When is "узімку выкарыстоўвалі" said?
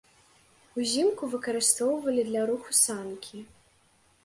0.83-2.21